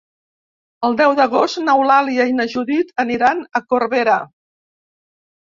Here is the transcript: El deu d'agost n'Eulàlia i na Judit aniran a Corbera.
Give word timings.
El 0.87 0.95
deu 1.01 1.11
d'agost 1.19 1.59
n'Eulàlia 1.65 2.25
i 2.31 2.33
na 2.39 2.47
Judit 2.55 2.91
aniran 3.05 3.45
a 3.61 3.63
Corbera. 3.75 4.19